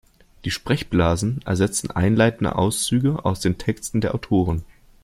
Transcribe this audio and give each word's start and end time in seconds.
Die 0.45 0.49
Sprechblasen 0.49 1.41
ersetzen 1.45 1.91
einleitende 1.91 2.55
Auszüge 2.55 3.23
aus 3.23 3.39
den 3.39 3.59
Texten 3.59 4.01
der 4.01 4.15
Autoren. 4.15 4.63